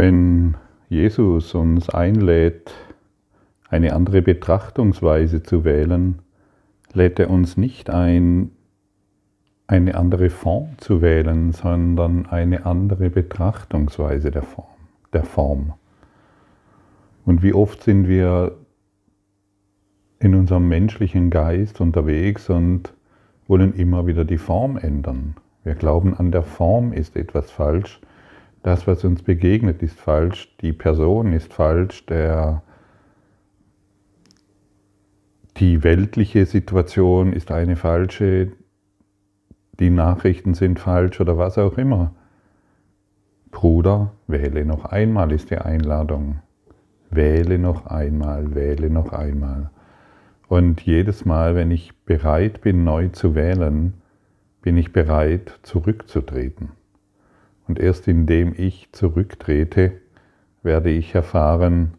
[0.00, 0.54] Wenn
[0.88, 2.72] Jesus uns einlädt,
[3.68, 6.20] eine andere Betrachtungsweise zu wählen,
[6.94, 8.50] lädt er uns nicht ein,
[9.66, 14.72] eine andere Form zu wählen, sondern eine andere Betrachtungsweise der Form.
[15.12, 15.74] Der Form.
[17.26, 18.56] Und wie oft sind wir
[20.18, 22.94] in unserem menschlichen Geist unterwegs und
[23.46, 25.34] wollen immer wieder die Form ändern.
[25.62, 28.00] Wir glauben, an der Form ist etwas falsch.
[28.62, 30.54] Das, was uns begegnet, ist falsch.
[30.60, 32.04] Die Person ist falsch.
[32.06, 32.62] Der,
[35.56, 38.52] die weltliche Situation ist eine falsche.
[39.78, 42.14] Die Nachrichten sind falsch oder was auch immer.
[43.50, 46.40] Bruder, wähle noch einmal ist die Einladung.
[47.10, 49.70] Wähle noch einmal, wähle noch einmal.
[50.48, 53.94] Und jedes Mal, wenn ich bereit bin, neu zu wählen,
[54.62, 56.70] bin ich bereit, zurückzutreten.
[57.70, 59.92] Und erst indem ich zurücktrete,
[60.64, 61.94] werde ich erfahren,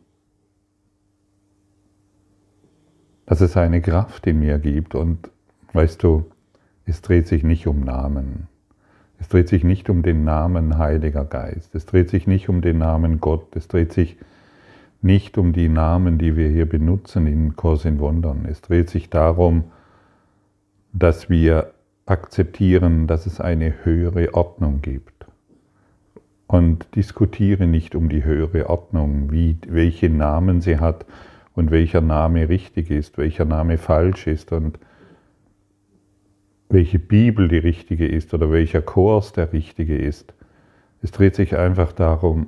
[3.25, 4.95] dass es eine Kraft in mir gibt.
[4.95, 5.29] Und
[5.71, 6.25] weißt du,
[6.85, 8.49] es dreht sich nicht um Namen.
[9.17, 11.73] Es dreht sich nicht um den Namen Heiliger Geist.
[11.73, 13.55] Es dreht sich nicht um den Namen Gott.
[13.55, 14.17] Es dreht sich
[15.01, 18.45] nicht um die Namen, die wir hier benutzen in Kurs in Wundern.
[18.45, 19.71] Es dreht sich darum,
[20.91, 21.71] dass wir
[22.07, 25.20] akzeptieren, dass es eine höhere Ordnung gibt.
[26.51, 31.05] Und diskutiere nicht um die höhere Ordnung, wie, welche Namen sie hat
[31.55, 34.77] und welcher Name richtig ist, welcher Name falsch ist und
[36.67, 40.33] welche Bibel die richtige ist oder welcher Kurs der richtige ist.
[41.01, 42.47] Es dreht sich einfach darum,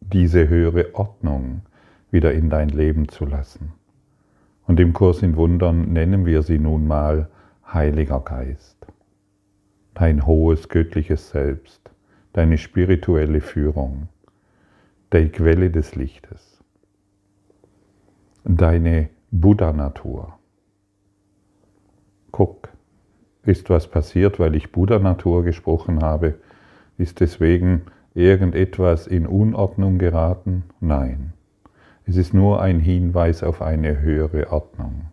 [0.00, 1.62] diese höhere Ordnung
[2.10, 3.72] wieder in dein Leben zu lassen.
[4.66, 7.30] Und im Kurs in Wundern nennen wir sie nun mal
[7.72, 8.86] Heiliger Geist,
[9.94, 11.77] dein hohes göttliches Selbst,
[12.38, 14.06] deine spirituelle Führung,
[15.12, 16.62] die Quelle des Lichtes,
[18.44, 20.38] deine Buddha-Natur.
[22.30, 22.68] Guck,
[23.42, 26.34] ist was passiert, weil ich Buddha-Natur gesprochen habe?
[26.96, 27.82] Ist deswegen
[28.14, 30.62] irgendetwas in Unordnung geraten?
[30.78, 31.32] Nein.
[32.06, 35.06] Es ist nur ein Hinweis auf eine höhere Ordnung.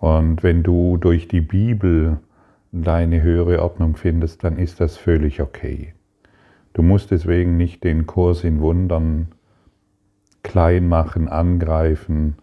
[0.00, 2.18] Und wenn du durch die Bibel
[2.82, 5.94] deine höhere Ordnung findest, dann ist das völlig okay.
[6.72, 9.28] Du musst deswegen nicht den Kurs in Wundern
[10.42, 12.36] klein machen, angreifen,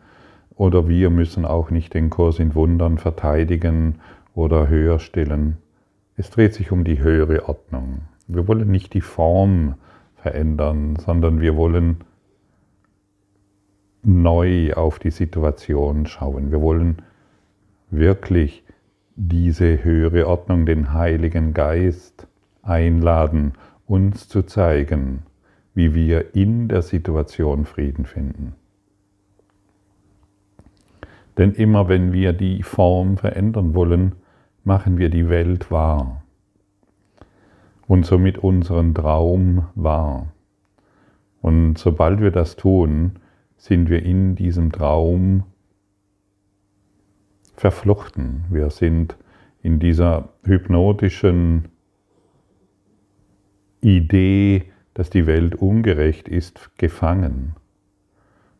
[0.56, 4.00] oder wir müssen auch nicht den Kurs in Wundern verteidigen
[4.36, 5.58] oder höher stellen.
[6.16, 8.02] Es dreht sich um die höhere Ordnung.
[8.28, 9.76] Wir wollen nicht die Form
[10.16, 11.98] verändern, sondern wir wollen
[14.04, 16.52] neu auf die Situation schauen.
[16.52, 17.02] Wir wollen
[17.90, 18.64] wirklich
[19.16, 22.28] diese höhere Ordnung, den Heiligen Geist
[22.62, 23.54] einladen,
[23.86, 25.24] uns zu zeigen,
[25.74, 28.56] wie wir in der Situation Frieden finden.
[31.38, 34.14] Denn immer wenn wir die Form verändern wollen,
[34.64, 36.24] machen wir die Welt wahr
[37.88, 40.28] und somit unseren Traum wahr.
[41.42, 43.14] Und sobald wir das tun,
[43.58, 45.44] sind wir in diesem Traum
[47.56, 48.46] verflochten.
[48.50, 49.18] Wir sind
[49.62, 51.70] in dieser hypnotischen
[53.82, 57.56] Idee, dass die Welt ungerecht ist, gefangen.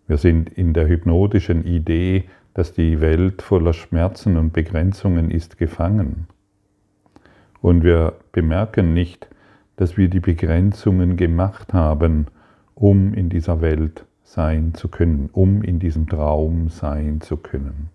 [0.08, 6.28] Wir sind in der hypnotischen Idee, dass die Welt voller Schmerzen und Begrenzungen ist, gefangen.
[7.62, 9.28] Und wir bemerken nicht,
[9.76, 12.28] dass wir die Begrenzungen gemacht haben,
[12.76, 17.90] um in dieser Welt sein zu können, um in diesem Traum sein zu können.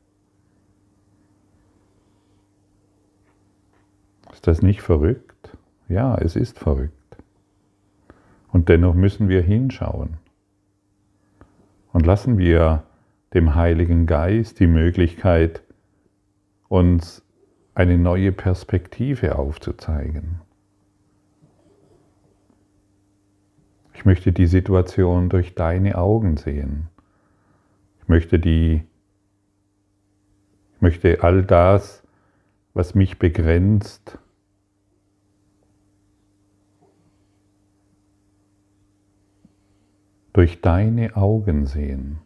[4.33, 5.57] Ist das nicht verrückt?
[5.89, 6.93] Ja, es ist verrückt.
[8.53, 10.19] Und dennoch müssen wir hinschauen.
[11.93, 12.85] Und lassen wir
[13.35, 15.63] dem Heiligen Geist die Möglichkeit,
[16.69, 17.23] uns
[17.75, 20.41] eine neue Perspektive aufzuzeigen.
[23.95, 26.89] Ich möchte die Situation durch deine Augen sehen.
[28.01, 28.83] Ich möchte die
[30.79, 32.05] ich möchte all das,
[32.79, 34.19] was mich begrenzt,
[40.33, 42.21] durch deine Augen sehen.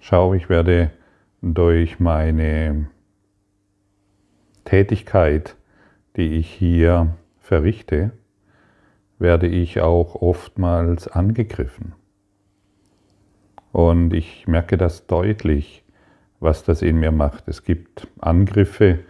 [0.00, 0.90] Schau, ich werde
[1.42, 2.88] durch meine
[4.64, 5.54] Tätigkeit,
[6.16, 8.12] die ich hier verrichte,
[9.18, 11.92] werde ich auch oftmals angegriffen.
[13.70, 15.84] Und ich merke das deutlich,
[16.40, 17.48] was das in mir macht.
[17.48, 19.00] Es gibt Angriffe,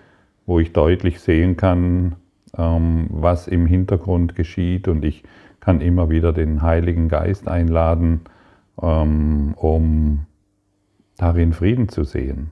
[0.46, 2.16] wo ich deutlich sehen kann,
[2.56, 5.24] ähm, was im Hintergrund geschieht und ich
[5.60, 8.20] kann immer wieder den Heiligen Geist einladen,
[8.80, 10.26] ähm, um
[11.18, 12.50] darin Frieden zu sehen.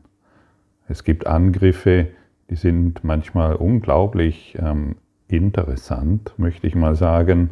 [0.88, 2.08] Es gibt Angriffe,
[2.50, 4.96] die sind manchmal unglaublich ähm,
[5.29, 7.50] interessant, möchte ich mal sagen.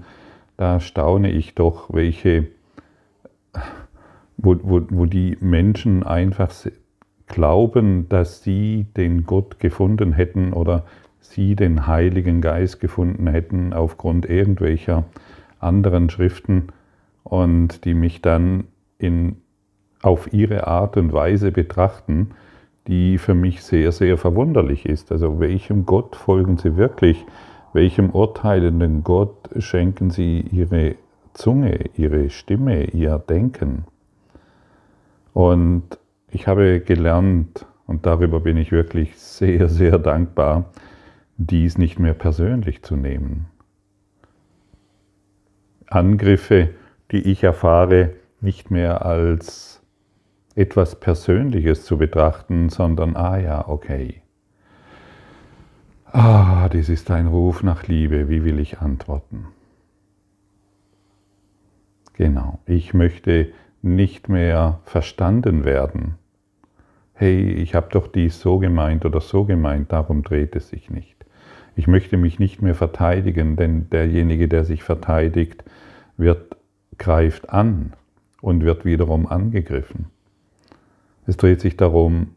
[0.57, 2.49] Da staune ich doch, welche,
[4.37, 6.51] wo, wo, wo die Menschen einfach
[7.33, 10.85] glauben, dass sie den Gott gefunden hätten oder
[11.19, 15.05] sie den Heiligen Geist gefunden hätten aufgrund irgendwelcher
[15.59, 16.69] anderen Schriften
[17.25, 18.65] und die mich dann
[18.99, 19.37] in,
[20.03, 22.31] auf ihre Art und Weise betrachten,
[22.87, 25.11] die für mich sehr, sehr verwunderlich ist.
[25.13, 27.25] Also welchem Gott folgen sie wirklich?
[27.73, 30.97] Welchem urteilenden Gott schenken sie ihre
[31.33, 33.85] Zunge, ihre Stimme, ihr Denken?
[35.33, 35.99] Und
[36.33, 40.73] ich habe gelernt, und darüber bin ich wirklich sehr, sehr dankbar,
[41.37, 43.47] dies nicht mehr persönlich zu nehmen.
[45.89, 46.71] Angriffe,
[47.11, 49.83] die ich erfahre, nicht mehr als
[50.55, 54.23] etwas Persönliches zu betrachten, sondern, ah ja, okay.
[56.07, 59.49] Ah, dies ist ein Ruf nach Liebe, wie will ich antworten?
[62.15, 63.53] Genau, ich möchte
[63.83, 66.19] nicht mehr verstanden werden.
[67.23, 71.15] Hey, ich habe doch dies so gemeint oder so gemeint, darum dreht es sich nicht.
[71.77, 75.63] Ich möchte mich nicht mehr verteidigen, denn derjenige, der sich verteidigt,
[76.17, 76.57] wird,
[76.99, 77.93] greift an
[78.41, 80.07] und wird wiederum angegriffen.
[81.25, 82.35] Es dreht sich darum,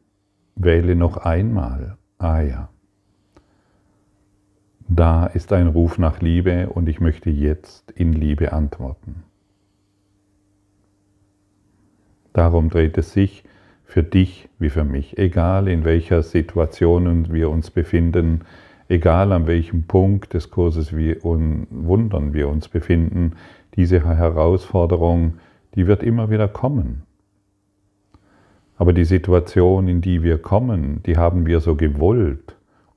[0.56, 1.98] wähle noch einmal.
[2.20, 2.70] Ah ja.
[4.88, 9.24] Da ist ein Ruf nach Liebe und ich möchte jetzt in Liebe antworten.
[12.34, 13.46] Darum dreht es sich
[13.86, 18.42] für dich wie für mich, egal in welcher Situation wir uns befinden,
[18.90, 23.34] egal an welchem Punkt des Kurses wir und Wundern wir uns befinden,
[23.76, 25.36] diese Herausforderung,
[25.76, 27.04] die wird immer wieder kommen.
[28.78, 32.56] Aber die Situation, in die wir kommen, die haben wir so gewollt,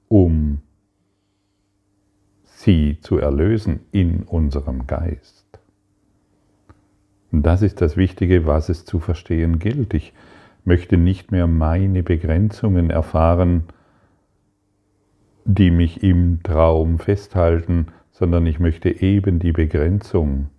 [0.09, 0.59] um
[2.45, 5.47] sie zu erlösen in unserem Geist.
[7.31, 9.95] Und das ist das Wichtige, was es zu verstehen gilt.
[9.95, 10.13] Ich
[10.69, 13.65] möchte nicht mehr meine Begrenzungen erfahren,
[15.47, 20.51] die mich im Traum festhalten, sondern ich möchte eben die Begrenzung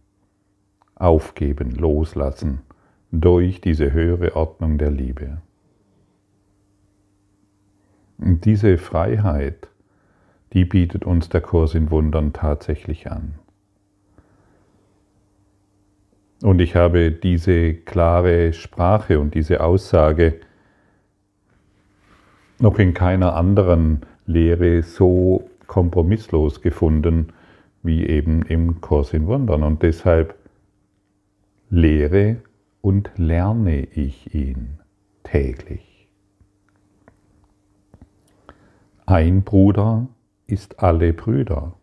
[0.96, 2.62] aufgeben, loslassen
[3.12, 5.42] durch diese höhere Ordnung der Liebe.
[8.18, 9.70] Und diese Freiheit,
[10.54, 13.36] die bietet uns der Kurs in Wundern tatsächlich an.
[16.42, 20.40] Und ich habe diese klare Sprache und diese Aussage
[22.60, 27.34] noch in keiner anderen Lehre so kompromisslos gefunden
[27.84, 29.64] wie eben im Kurs in Wundern.
[29.64, 30.36] Und deshalb
[31.70, 32.38] lehre
[32.82, 34.80] und lerne ich ihn
[35.24, 36.08] täglich.
[39.06, 40.08] Ein Bruder
[40.48, 41.74] ist alle Brüder.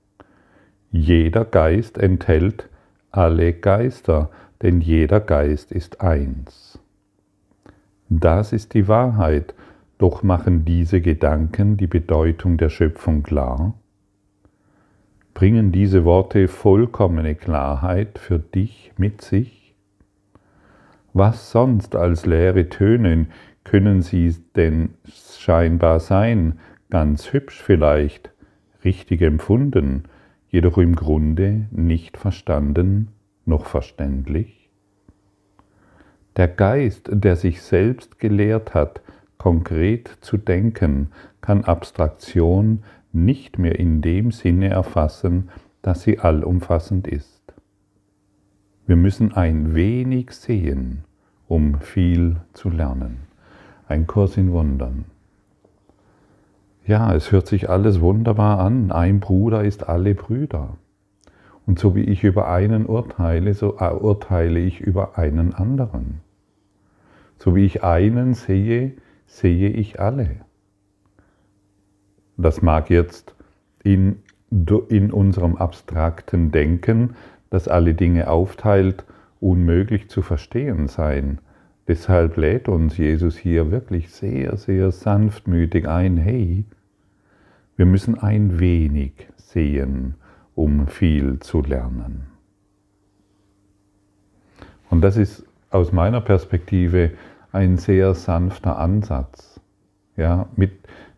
[0.93, 2.69] Jeder Geist enthält
[3.11, 4.31] alle Geister,
[4.63, 6.79] denn jeder Geist ist eins.
[8.09, 9.55] Das ist die Wahrheit,
[9.99, 13.75] doch machen diese Gedanken die Bedeutung der Schöpfung klar?
[15.35, 19.75] Bringen diese Worte vollkommene Klarheit für dich mit sich?
[21.13, 23.27] Was sonst als leere Töne
[23.65, 26.59] können sie denn scheinbar sein,
[26.91, 28.31] ganz hübsch vielleicht,
[28.85, 30.05] richtig empfunden,
[30.49, 33.09] jedoch im Grunde nicht verstanden
[33.47, 34.56] noch verständlich?
[36.37, 39.01] Der Geist, der sich selbst gelehrt hat,
[39.39, 41.09] konkret zu denken,
[41.41, 45.49] kann Abstraktion nicht mehr in dem Sinne erfassen,
[45.81, 47.55] dass sie allumfassend ist.
[48.87, 51.05] Wir müssen ein wenig sehen,
[51.49, 53.19] um viel zu lernen.
[53.89, 55.07] Ein Kurs in Wundern.
[56.85, 58.93] Ja, es hört sich alles wunderbar an.
[58.93, 60.77] Ein Bruder ist alle Brüder.
[61.67, 66.26] Und so wie ich über einen urteile, so urteile ich über einen anderen.
[67.39, 68.93] So wie ich einen sehe,
[69.27, 70.37] sehe ich alle.
[72.37, 73.35] Das mag jetzt
[73.83, 74.23] in,
[74.89, 77.17] in unserem abstrakten Denken,
[77.51, 79.05] das alle Dinge aufteilt,
[79.41, 81.39] unmöglich zu verstehen sein.
[81.89, 86.65] Deshalb lädt uns Jesus hier wirklich sehr, sehr sanftmütig ein, hey,
[87.77, 90.15] wir müssen ein wenig sehen,
[90.55, 92.27] um viel zu lernen.
[94.91, 95.45] Und das ist
[95.77, 97.11] aus meiner Perspektive
[97.53, 99.61] ein sehr sanfter Ansatz.
[100.17, 100.73] Ja, mit,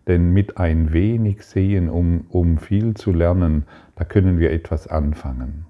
[0.08, 5.66] denn mit ein wenig Sehen, um, um viel zu lernen, da können wir etwas anfangen.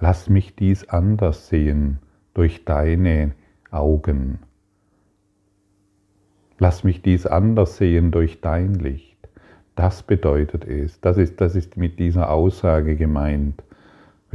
[0.00, 1.98] Lass mich dies anders sehen
[2.32, 3.32] durch deine
[3.70, 4.38] Augen.
[6.58, 9.18] Lass mich dies anders sehen durch dein Licht.
[9.74, 10.98] Das bedeutet es.
[11.02, 13.62] Das ist, das ist mit dieser Aussage gemeint.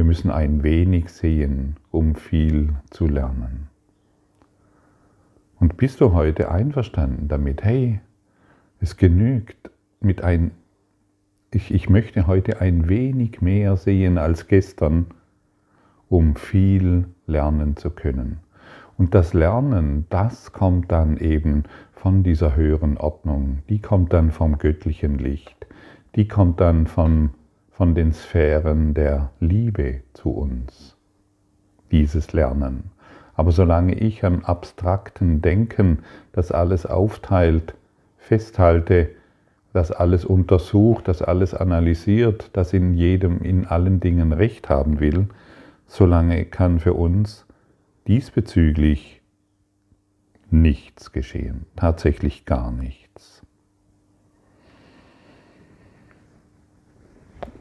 [0.02, 3.68] Wir müssen ein wenig sehen, um viel zu lernen.
[5.60, 7.64] Und bist du heute einverstanden damit?
[7.64, 8.00] Hey,
[8.80, 10.54] es genügt mit ein,
[11.54, 15.06] ich, ich möchte heute ein wenig mehr sehen als gestern,
[16.10, 18.40] um viel lernen zu können.
[18.98, 24.58] Und das Lernen, das kommt dann eben von dieser höheren Ordnung, die kommt dann vom
[24.58, 25.68] göttlichen Licht,
[26.16, 27.36] die kommt dann von,
[27.82, 30.96] von den Sphären der Liebe zu uns,
[31.92, 32.92] dieses Lernen.
[33.34, 37.74] Aber solange ich am abstrakten Denken das alles aufteilt,
[38.20, 39.10] festhalte,
[39.74, 45.28] das alles untersucht, das alles analysiert, das in jedem, in allen Dingen Recht haben will,
[45.88, 47.48] solange kann für uns
[48.06, 49.24] diesbezüglich
[50.52, 53.01] nichts geschehen, tatsächlich gar nichts.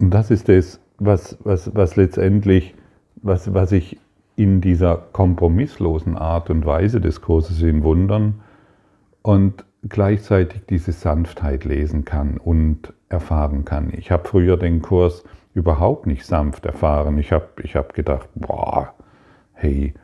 [0.00, 2.74] Und das ist es, was, was, was letztendlich,
[3.16, 3.98] was, was ich
[4.36, 8.40] in dieser kompromisslosen Art und Weise des Kurses in Wundern
[9.22, 13.92] und gleichzeitig diese Sanftheit lesen kann und erfahren kann.
[13.94, 17.18] Ich habe früher den Kurs überhaupt nicht sanft erfahren.
[17.18, 18.94] Ich habe ich hab gedacht, boah,
[19.52, 19.94] hey,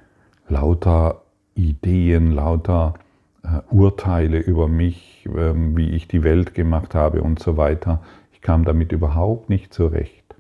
[0.48, 1.22] lauter
[1.54, 2.94] Ideen, lauter
[3.42, 8.02] äh, Urteile über mich, ähm, wie ich die Welt gemacht habe und so weiter.
[8.46, 10.36] Kam damit überhaupt nicht zurecht.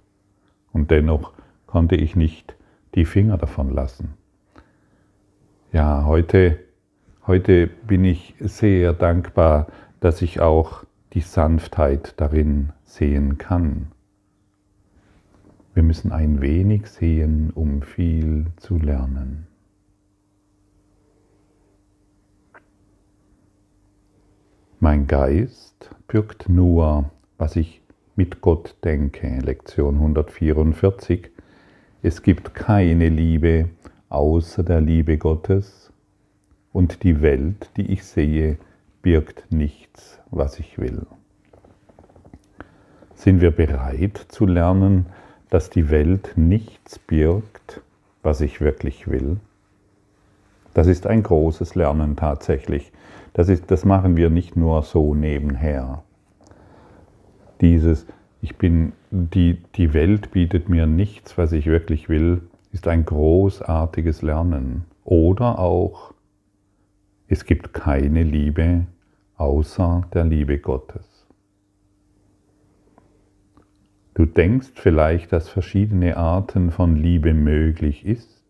[0.72, 1.32] Und dennoch
[1.66, 2.54] konnte ich nicht
[2.94, 4.14] die Finger davon lassen.
[5.72, 6.60] Ja, heute,
[7.26, 9.66] heute bin ich sehr dankbar,
[9.98, 10.84] dass ich auch
[11.14, 13.88] die Sanftheit darin sehen kann.
[15.74, 19.48] Wir müssen ein wenig sehen, um viel zu lernen.
[24.78, 27.82] Mein Geist birgt nur, was ich
[28.16, 29.38] mit Gott denke.
[29.38, 31.30] Lektion 144.
[32.02, 33.68] Es gibt keine Liebe
[34.08, 35.92] außer der Liebe Gottes
[36.72, 38.58] und die Welt, die ich sehe,
[39.02, 41.06] birgt nichts, was ich will.
[43.14, 45.06] Sind wir bereit zu lernen,
[45.50, 47.80] dass die Welt nichts birgt,
[48.22, 49.38] was ich wirklich will?
[50.74, 52.92] Das ist ein großes Lernen tatsächlich.
[53.32, 56.02] Das, ist, das machen wir nicht nur so nebenher.
[57.60, 58.06] Dieses,
[58.40, 64.22] ich bin, die, die Welt bietet mir nichts, was ich wirklich will, ist ein großartiges
[64.22, 64.84] Lernen.
[65.04, 66.14] Oder auch,
[67.28, 68.86] es gibt keine Liebe
[69.36, 71.26] außer der Liebe Gottes.
[74.14, 78.44] Du denkst vielleicht, dass verschiedene Arten von Liebe möglich ist.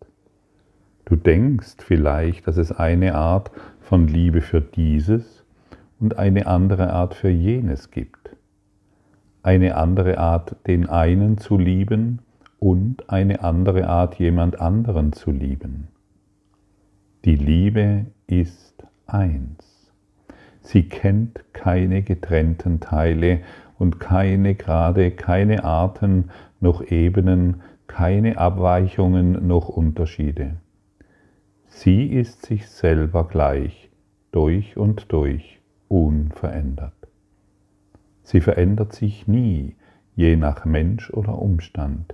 [1.05, 5.45] Du denkst vielleicht, dass es eine Art von Liebe für dieses
[5.99, 8.26] und eine andere Art für jenes gibt.
[9.47, 12.19] Eine andere Art, den einen zu lieben
[12.59, 15.87] und eine andere Art, jemand anderen zu lieben.
[17.25, 18.75] Die Liebe ist
[19.07, 19.93] eins.
[20.63, 23.39] Sie kennt keine getrennten Teile
[23.79, 30.57] und keine Grade, keine Arten noch Ebenen, keine Abweichungen noch Unterschiede.
[31.67, 33.91] Sie ist sich selber gleich,
[34.33, 36.96] durch und durch, unverändert.
[38.27, 39.77] Sie verändert sich nie,
[40.17, 42.13] je nach Mensch oder Umstand.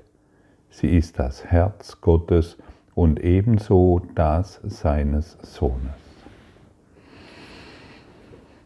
[0.68, 2.58] Sie ist das Herz Gottes
[2.94, 5.94] und ebenso das seines Sohnes.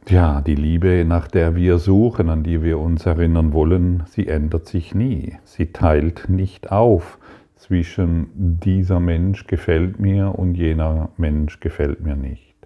[0.08, 4.66] Ja, die Liebe, nach der wir suchen, an die wir uns erinnern wollen, sie ändert
[4.66, 5.36] sich nie.
[5.44, 7.20] Sie teilt nicht auf,
[7.54, 12.56] zwischen dieser Mensch gefällt mir und jener Mensch gefällt mir nicht.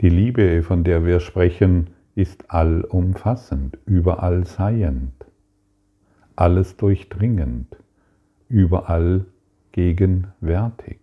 [0.00, 5.12] Die Liebe, von der wir sprechen, ist allumfassend, überall seiend,
[6.36, 7.76] alles durchdringend,
[8.48, 9.24] überall
[9.72, 10.98] gegenwärtig.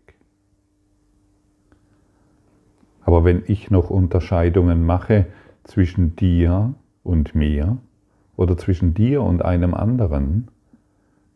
[3.02, 5.26] Aber wenn ich noch Unterscheidungen mache
[5.64, 7.78] zwischen dir und mir
[8.38, 10.50] oder zwischen dir und einem anderen,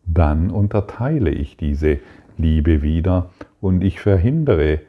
[0.05, 1.99] dann unterteile ich diese
[2.37, 4.81] Liebe wieder und ich verhindere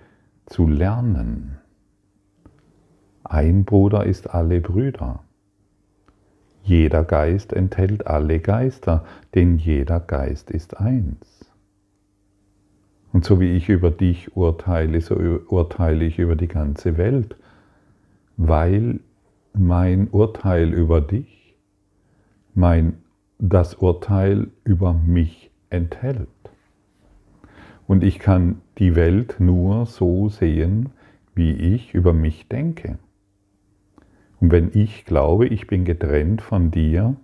[0.47, 1.59] zu lernen.
[3.25, 5.21] Ein Bruder ist alle Brüder.
[6.63, 9.05] Jeder Geist enthält alle Geister,
[9.35, 11.51] denn jeder Geist ist eins.
[13.13, 17.37] Und so wie ich über dich urteile, so urteile ich über die ganze Welt,
[18.37, 19.01] weil
[19.55, 21.55] mein Urteil über dich,
[22.55, 22.99] mein
[23.39, 26.29] das Urteil über mich enthält.
[27.87, 30.91] Und ich kann die Welt nur so sehen,
[31.35, 32.99] wie ich über mich denke.
[34.45, 37.17] Und wenn ich glaube, ich bin getrennt von dir,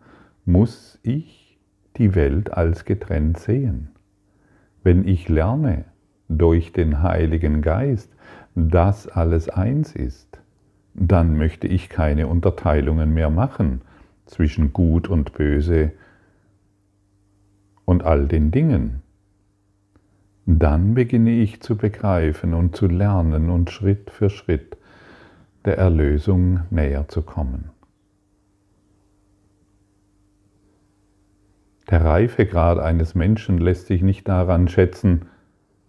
[0.47, 1.59] muss ich
[1.99, 3.91] die Welt als getrennt sehen.
[4.83, 5.85] Wenn ich lerne
[6.31, 8.11] durch den Heiligen Geist,
[8.55, 10.41] dass alles eins ist,
[10.95, 13.83] dann möchte ich keine Unterteilungen mehr machen
[14.25, 15.93] zwischen Gut und Böse
[17.85, 19.03] und all den Dingen.
[20.47, 24.79] Dann beginne ich zu begreifen und zu lernen und Schritt für Schritt
[25.65, 27.71] der Erlösung näher zu kommen.
[31.91, 35.27] Der Reifegrad eines Menschen lässt sich nicht daran schätzen,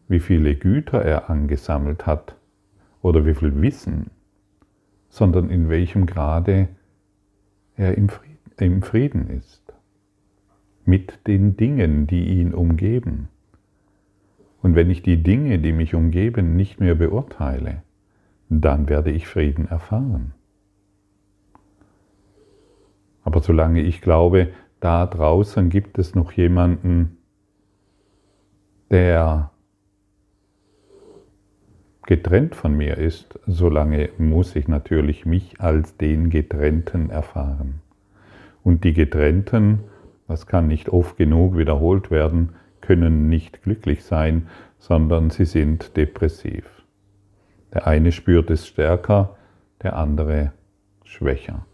[0.07, 2.35] wie viele Güter er angesammelt hat
[3.01, 4.09] oder wie viel Wissen,
[5.09, 6.69] sondern in welchem Grade
[7.75, 9.61] er im Frieden ist
[10.85, 13.29] mit den Dingen, die ihn umgeben.
[14.61, 17.83] Und wenn ich die Dinge, die mich umgeben, nicht mehr beurteile,
[18.59, 20.33] dann werde ich Frieden erfahren.
[23.23, 24.49] Aber solange ich glaube,
[24.81, 27.17] da draußen gibt es noch jemanden,
[28.89, 29.51] der
[32.05, 37.81] getrennt von mir ist, solange muss ich natürlich mich als den Getrennten erfahren.
[38.63, 39.79] Und die Getrennten,
[40.27, 42.49] das kann nicht oft genug wiederholt werden,
[42.81, 46.80] können nicht glücklich sein, sondern sie sind depressiv.
[47.73, 49.35] Der eine spürt es stärker,
[49.81, 50.51] der andere
[51.03, 51.65] schwächer.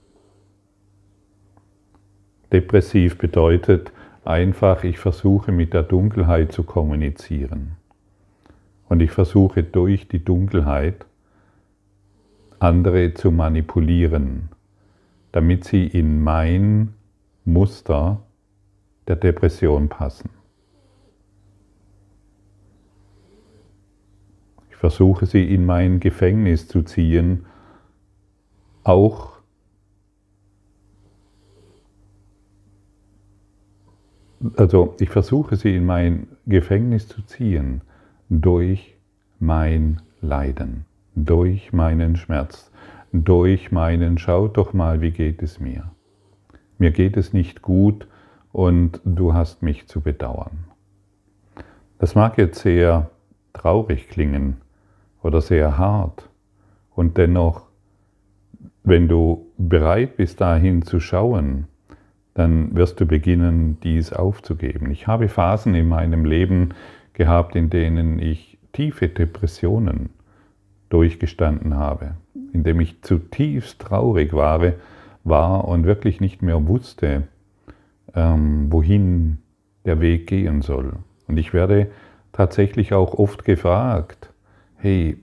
[2.52, 3.92] Depressiv bedeutet
[4.24, 7.76] einfach, ich versuche mit der Dunkelheit zu kommunizieren.
[8.88, 11.06] Und ich versuche durch die Dunkelheit
[12.60, 14.50] andere zu manipulieren,
[15.32, 16.94] damit sie in mein
[17.44, 18.22] Muster
[19.08, 20.37] der Depression passen.
[24.88, 27.46] Versuche sie in mein Gefängnis zu ziehen,
[28.86, 29.34] auch
[34.56, 37.82] also ich versuche sie in mein Gefängnis zu ziehen
[38.30, 38.96] durch
[39.40, 42.72] mein Leiden, durch meinen Schmerz,
[43.12, 45.92] durch meinen Schaut doch mal, wie geht es mir.
[46.78, 48.08] Mir geht es nicht gut
[48.54, 50.64] und du hast mich zu bedauern.
[52.00, 53.10] Das mag jetzt sehr
[53.52, 54.62] traurig klingen
[55.28, 56.30] oder sehr hart
[56.96, 57.64] und dennoch,
[58.84, 61.68] wenn du bereit bist dahin zu schauen,
[62.34, 64.90] dann wirst du beginnen, dies aufzugeben.
[64.90, 66.70] Ich habe Phasen in meinem Leben
[67.14, 70.12] gehabt, in denen ich tiefe Depressionen
[70.90, 72.16] durchgestanden habe,
[72.54, 74.74] in dem ich zutiefst traurig war,
[75.26, 77.24] war und wirklich nicht mehr wusste,
[78.16, 79.40] ähm, wohin
[79.86, 80.94] der Weg gehen soll.
[81.28, 81.92] Und ich werde
[82.32, 84.32] tatsächlich auch oft gefragt,
[84.78, 85.18] hey,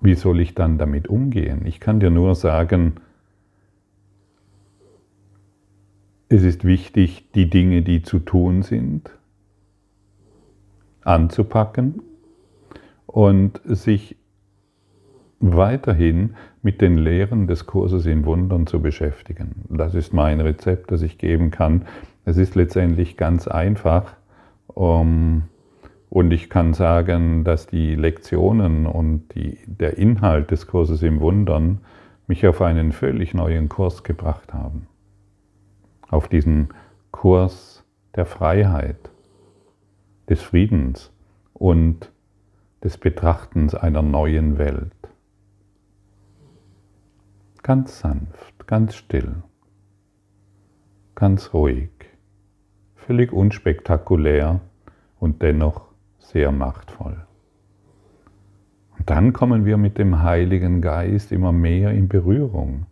[0.00, 1.66] wie soll ich dann damit umgehen?
[1.66, 2.94] Ich kann dir nur sagen,
[6.30, 9.10] Es ist wichtig, die Dinge, die zu tun sind,
[11.02, 12.02] anzupacken
[13.06, 14.16] und sich
[15.40, 19.64] weiterhin mit den Lehren des Kurses in Wundern zu beschäftigen.
[19.70, 21.86] Das ist mein Rezept, das ich geben kann.
[22.26, 24.14] Es ist letztendlich ganz einfach
[24.66, 25.44] um,
[26.10, 31.80] und ich kann sagen, dass die Lektionen und die, der Inhalt des Kurses im Wundern
[32.26, 34.86] mich auf einen völlig neuen Kurs gebracht haben
[36.08, 36.68] auf diesen
[37.10, 37.84] Kurs
[38.16, 39.10] der Freiheit,
[40.28, 41.12] des Friedens
[41.54, 42.12] und
[42.82, 44.92] des Betrachtens einer neuen Welt.
[47.62, 49.42] Ganz sanft, ganz still,
[51.14, 51.90] ganz ruhig,
[52.94, 54.60] völlig unspektakulär
[55.18, 55.87] und dennoch
[56.28, 57.16] sehr machtvoll.
[58.98, 62.86] Und dann kommen wir mit dem Heiligen Geist immer mehr in Berührung.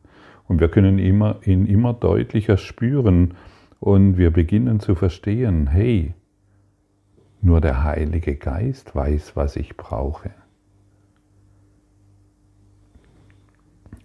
[0.49, 3.35] Und wir können immer, ihn immer deutlicher spüren
[3.79, 6.14] und wir beginnen zu verstehen, hey,
[7.42, 10.31] nur der Heilige Geist weiß, was ich brauche.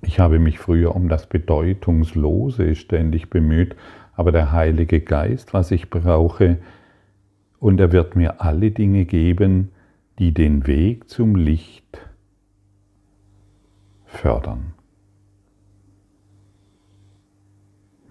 [0.02, 3.78] Ich habe mich früher um das Bedeutungslose ständig bemüht,
[4.14, 6.58] aber der Heilige Geist, was ich brauche,
[7.62, 9.70] und er wird mir alle Dinge geben,
[10.18, 12.02] die den Weg zum Licht
[14.06, 14.74] fördern.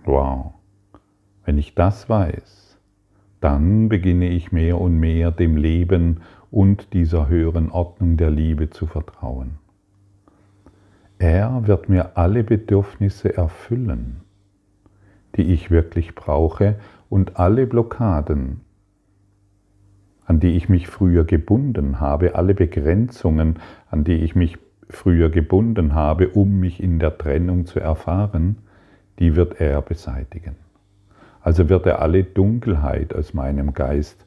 [0.05, 0.55] Wow.
[1.45, 2.79] Wenn ich das weiß,
[3.41, 6.21] dann beginne ich mehr und mehr dem Leben
[6.53, 9.59] und dieser höheren Ordnung der Liebe zu vertrauen.
[11.19, 14.21] Er wird mir alle Bedürfnisse erfüllen,
[15.37, 18.61] die ich wirklich brauche und alle Blockaden,
[20.31, 23.59] an die ich mich früher gebunden habe, alle Begrenzungen,
[23.91, 28.59] an die ich mich früher gebunden habe, um mich in der Trennung zu erfahren,
[29.19, 30.55] die wird er beseitigen.
[31.41, 34.25] Also wird er alle Dunkelheit aus meinem Geist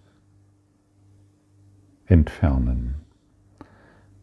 [2.05, 2.95] entfernen.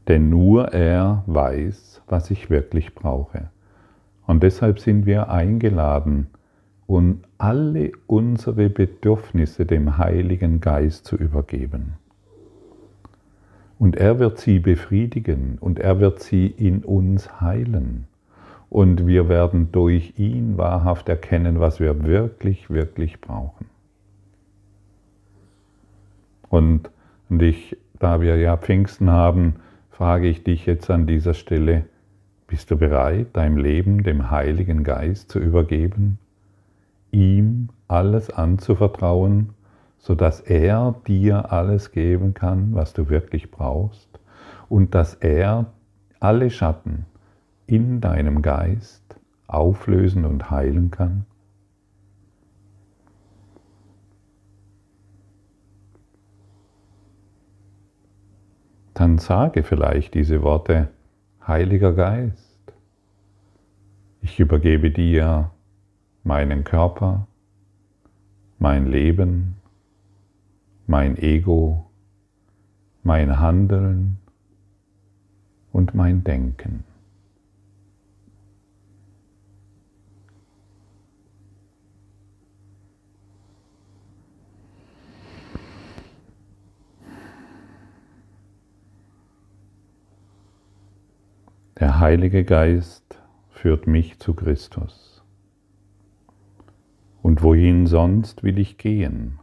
[0.06, 3.48] Denn nur er weiß, was ich wirklich brauche.
[4.26, 6.26] Und deshalb sind wir eingeladen,
[6.90, 11.92] um alle unsere Bedürfnisse dem Heiligen Geist zu übergeben.
[13.78, 18.08] Und er wird sie befriedigen und er wird sie in uns heilen.
[18.70, 23.66] Und wir werden durch ihn wahrhaft erkennen, was wir wirklich, wirklich brauchen.
[26.48, 26.90] Und,
[27.28, 29.54] und ich, da wir ja Pfingsten haben,
[29.92, 31.84] frage ich dich jetzt an dieser Stelle,
[32.48, 36.18] bist du bereit, dein Leben dem Heiligen Geist zu übergeben,
[37.12, 39.50] ihm alles anzuvertrauen,
[39.98, 44.20] sodass er dir alles geben kann, was du wirklich brauchst
[44.68, 45.66] und dass er
[46.20, 47.06] alle Schatten
[47.66, 51.26] in deinem Geist auflösen und heilen kann?
[59.00, 60.88] dann sage vielleicht diese Worte,
[61.46, 62.60] Heiliger Geist,
[64.20, 65.50] ich übergebe dir
[66.22, 67.26] meinen Körper,
[68.58, 69.56] mein Leben,
[70.86, 71.90] mein Ego,
[73.02, 74.18] mein Handeln
[75.72, 76.84] und mein Denken.
[91.78, 95.19] Der Heilige Geist führt mich zu Christus.
[97.30, 99.38] Und wohin sonst will ich gehen?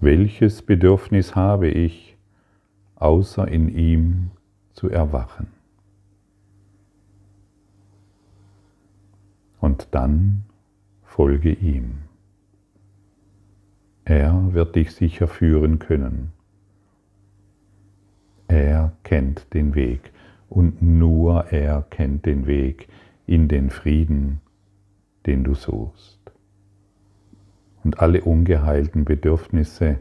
[0.00, 2.18] Welches Bedürfnis habe ich,
[2.96, 4.30] außer in ihm
[4.74, 5.46] zu erwachen?
[9.60, 10.44] Und dann
[11.04, 12.02] folge ihm.
[14.04, 16.32] Er wird dich sicher führen können.
[18.46, 20.12] Er kennt den Weg
[20.50, 22.88] und nur er kennt den Weg
[23.26, 24.42] in den Frieden,
[25.26, 26.20] den du suchst.
[27.82, 30.00] Und alle ungeheilten Bedürfnisse,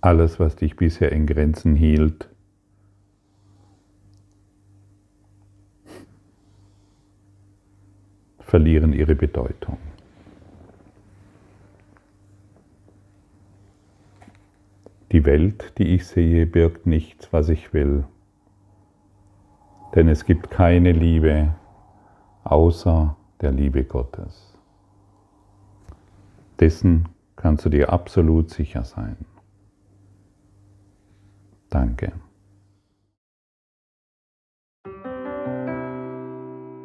[0.00, 2.28] alles, was dich bisher in Grenzen hielt,
[8.38, 9.78] verlieren ihre Bedeutung.
[15.10, 18.04] Die Welt, die ich sehe, birgt nichts, was ich will.
[19.94, 21.54] Denn es gibt keine Liebe
[22.44, 24.54] außer der Liebe Gottes.
[26.60, 29.16] Dessen kannst du dir absolut sicher sein.
[31.68, 32.12] Danke.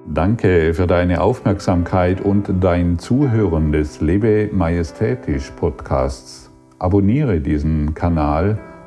[0.08, 6.50] Danke für deine Aufmerksamkeit und dein Zuhören des Lebe Majestätisch Podcasts.
[6.80, 8.58] Abonniere diesen Kanal,